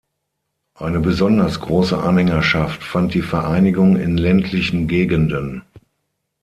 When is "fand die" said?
2.83-3.21